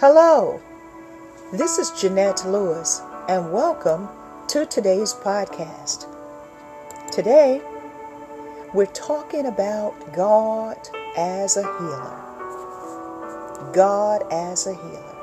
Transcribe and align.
Hello, 0.00 0.60
this 1.52 1.76
is 1.76 1.90
Jeanette 1.90 2.46
Lewis, 2.46 3.02
and 3.28 3.52
welcome 3.52 4.08
to 4.46 4.64
today's 4.64 5.12
podcast. 5.12 6.06
Today, 7.10 7.60
we're 8.72 8.86
talking 8.86 9.46
about 9.46 10.14
God 10.14 10.76
as 11.16 11.56
a 11.56 11.62
healer. 11.62 13.72
God 13.72 14.22
as 14.30 14.68
a 14.68 14.74
healer. 14.74 15.16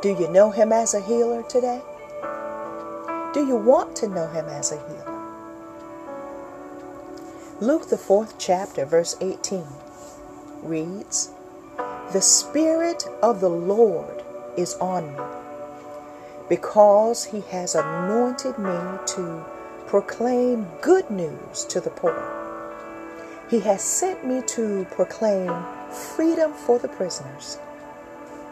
Do 0.00 0.10
you 0.10 0.30
know 0.30 0.52
Him 0.52 0.72
as 0.72 0.94
a 0.94 1.00
healer 1.00 1.42
today? 1.42 1.82
Do 3.34 3.44
you 3.44 3.56
want 3.56 3.96
to 3.96 4.06
know 4.06 4.28
Him 4.28 4.44
as 4.44 4.70
a 4.70 4.76
healer? 4.76 5.18
Luke, 7.60 7.88
the 7.88 7.98
fourth 7.98 8.38
chapter, 8.38 8.84
verse 8.84 9.16
18 9.20 9.66
reads, 10.62 11.32
The 12.10 12.22
Spirit 12.22 13.06
of 13.22 13.40
the 13.42 13.50
Lord 13.50 14.22
is 14.56 14.76
on 14.76 15.14
me, 15.14 15.22
because 16.48 17.22
He 17.22 17.42
has 17.50 17.74
anointed 17.74 18.58
me 18.58 18.78
to 19.08 19.44
proclaim 19.86 20.66
good 20.80 21.10
news 21.10 21.66
to 21.66 21.82
the 21.82 21.90
poor. 21.90 22.16
He 23.50 23.60
has 23.60 23.82
sent 23.82 24.26
me 24.26 24.40
to 24.46 24.86
proclaim 24.90 25.52
freedom 25.90 26.54
for 26.54 26.78
the 26.78 26.88
prisoners 26.88 27.58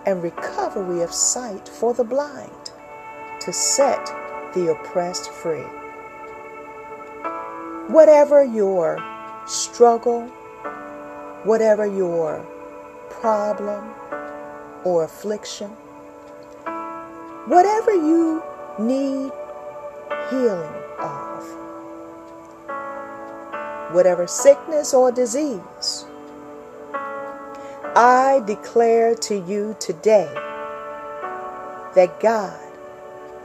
and 0.04 0.22
recovery 0.22 1.00
of 1.00 1.10
sight 1.10 1.66
for 1.66 1.94
the 1.94 2.04
blind, 2.04 2.72
to 3.40 3.54
set 3.54 4.04
the 4.52 4.70
oppressed 4.70 5.30
free. 5.30 5.64
Whatever 7.88 8.44
your 8.44 9.02
struggle, 9.46 10.26
whatever 11.44 11.86
your 11.86 12.44
problem 13.10 13.94
or 14.84 15.04
affliction, 15.04 15.70
whatever 17.46 17.92
you 17.92 18.42
need 18.78 19.32
healing 20.30 20.74
of, 20.98 21.44
whatever 23.92 24.26
sickness 24.26 24.92
or 24.94 25.10
disease, 25.12 26.04
I 27.94 28.42
declare 28.46 29.14
to 29.14 29.34
you 29.34 29.76
today 29.80 30.30
that 31.94 32.20
God 32.20 32.60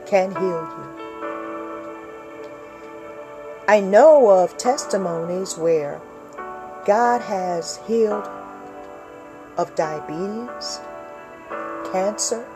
can 0.06 0.30
heal 0.30 0.68
you. 0.76 0.92
I 3.66 3.80
know 3.80 4.28
of 4.28 4.58
testimonies 4.58 5.56
where 5.56 6.00
God 6.84 7.22
has 7.22 7.78
healed 7.86 8.28
of 9.56 9.74
diabetes, 9.74 10.80
cancer, 11.92 12.46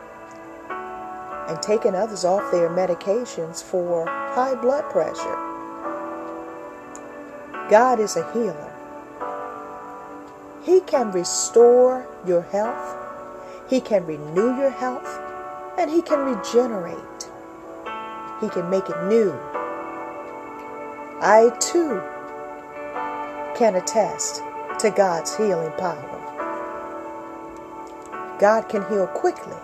and 1.48 1.60
taking 1.62 1.94
others 1.94 2.24
off 2.24 2.50
their 2.50 2.68
medications 2.68 3.62
for 3.62 4.06
high 4.06 4.54
blood 4.54 4.84
pressure. 4.90 5.36
God 7.70 8.00
is 8.00 8.16
a 8.16 8.32
healer. 8.32 8.72
He 10.64 10.80
can 10.80 11.12
restore 11.12 12.06
your 12.26 12.42
health, 12.42 12.96
He 13.68 13.80
can 13.80 14.06
renew 14.06 14.56
your 14.56 14.70
health, 14.70 15.20
and 15.78 15.90
He 15.90 16.02
can 16.02 16.20
regenerate. 16.20 17.30
He 18.40 18.48
can 18.48 18.68
make 18.68 18.88
it 18.88 19.04
new 19.04 19.38
I 21.20 21.48
too 21.60 22.02
can 23.56 23.74
attest 23.76 24.42
to 24.80 24.90
God's 24.94 25.34
healing 25.34 25.72
power. 25.78 26.25
God 28.38 28.68
can 28.68 28.86
heal 28.88 29.06
quickly. 29.06 29.56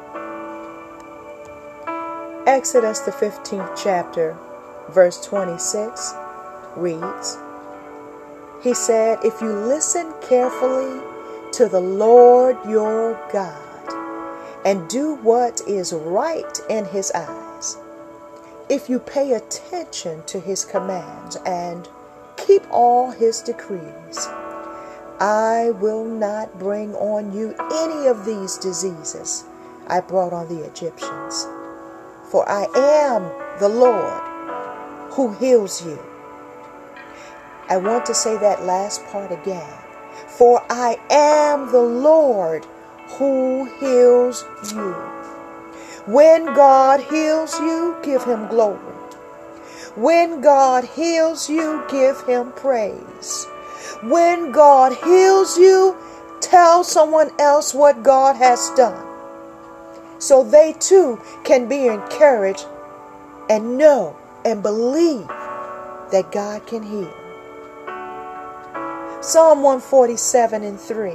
Exodus, 2.46 3.00
the 3.00 3.12
15th 3.12 3.80
chapter, 3.80 4.36
verse 4.90 5.24
26 5.24 6.14
reads 6.76 7.38
He 8.62 8.74
said, 8.74 9.18
If 9.24 9.40
you 9.40 9.52
listen 9.52 10.12
carefully 10.20 11.00
to 11.52 11.68
the 11.68 11.80
Lord 11.80 12.56
your 12.68 13.14
God 13.32 13.58
and 14.64 14.88
do 14.88 15.14
what 15.16 15.60
is 15.68 15.92
right 15.92 16.60
in 16.70 16.84
his 16.86 17.12
eyes, 17.12 17.76
if 18.68 18.88
you 18.88 18.98
pay 18.98 19.34
attention 19.34 20.24
to 20.24 20.40
his 20.40 20.64
commands 20.64 21.36
and 21.46 21.88
keep 22.36 22.62
all 22.70 23.10
his 23.10 23.40
decrees, 23.40 24.28
I 25.22 25.70
will 25.78 26.04
not 26.04 26.58
bring 26.58 26.96
on 26.96 27.32
you 27.32 27.54
any 27.72 28.08
of 28.08 28.24
these 28.24 28.58
diseases 28.58 29.44
I 29.86 30.00
brought 30.00 30.32
on 30.32 30.48
the 30.48 30.64
Egyptians. 30.64 31.46
For 32.32 32.42
I 32.48 32.66
am 32.74 33.30
the 33.60 33.68
Lord 33.68 34.20
who 35.12 35.32
heals 35.34 35.86
you. 35.86 35.96
I 37.68 37.76
want 37.76 38.04
to 38.06 38.14
say 38.14 38.36
that 38.38 38.64
last 38.64 39.06
part 39.06 39.30
again. 39.30 39.72
For 40.26 40.60
I 40.68 40.98
am 41.08 41.70
the 41.70 41.78
Lord 41.78 42.66
who 43.10 43.66
heals 43.78 44.44
you. 44.72 44.92
When 46.12 46.46
God 46.46 47.00
heals 47.00 47.60
you, 47.60 47.96
give 48.02 48.24
him 48.24 48.48
glory. 48.48 48.80
When 49.94 50.40
God 50.40 50.82
heals 50.82 51.48
you, 51.48 51.84
give 51.88 52.20
him 52.26 52.50
praise. 52.50 53.46
When 54.02 54.52
God 54.52 54.96
heals 55.04 55.58
you, 55.58 55.96
tell 56.40 56.84
someone 56.84 57.30
else 57.38 57.74
what 57.74 58.02
God 58.02 58.36
has 58.36 58.70
done. 58.70 59.06
So 60.18 60.42
they 60.42 60.74
too 60.74 61.20
can 61.44 61.68
be 61.68 61.86
encouraged 61.86 62.66
and 63.50 63.76
know 63.76 64.16
and 64.44 64.62
believe 64.62 65.26
that 65.28 66.30
God 66.32 66.66
can 66.66 66.82
heal. 66.82 67.12
Psalm 69.20 69.62
147 69.62 70.62
and 70.62 70.80
3. 70.80 71.14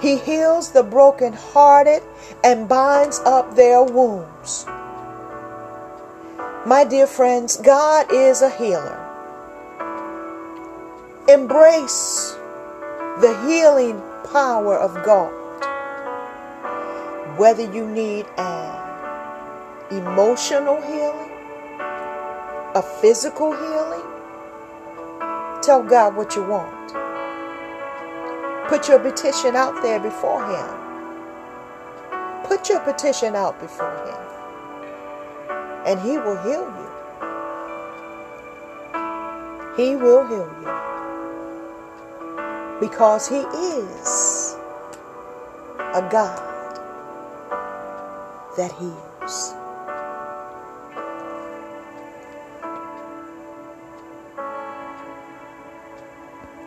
He 0.00 0.18
heals 0.18 0.72
the 0.72 0.82
brokenhearted 0.82 2.02
and 2.44 2.68
binds 2.68 3.20
up 3.20 3.54
their 3.56 3.82
wounds. 3.82 4.66
My 6.66 6.84
dear 6.88 7.06
friends, 7.06 7.56
God 7.56 8.12
is 8.12 8.42
a 8.42 8.50
healer. 8.50 9.05
Embrace 11.28 12.36
the 13.20 13.36
healing 13.48 14.00
power 14.32 14.78
of 14.78 14.94
God. 15.04 15.32
Whether 17.36 17.64
you 17.74 17.84
need 17.84 18.26
an 18.38 18.76
emotional 19.90 20.80
healing, 20.82 21.32
a 22.76 22.82
physical 23.00 23.50
healing, 23.50 24.06
tell 25.62 25.82
God 25.82 26.14
what 26.14 26.36
you 26.36 26.44
want. 26.44 26.92
Put 28.68 28.86
your 28.88 29.00
petition 29.00 29.56
out 29.56 29.82
there 29.82 29.98
before 29.98 30.44
Him. 30.46 30.68
Put 32.44 32.68
your 32.68 32.78
petition 32.78 33.34
out 33.34 33.58
before 33.58 33.96
Him. 34.06 34.16
And 35.86 35.98
He 36.02 36.18
will 36.18 36.40
heal 36.44 36.72
you. 36.78 36.86
He 39.76 39.96
will 39.96 40.24
heal 40.28 40.48
you. 40.62 40.85
Because 42.80 43.28
He 43.28 43.38
is 43.38 44.56
a 45.78 46.08
God 46.10 46.80
that 48.56 48.72
heals. 48.72 49.54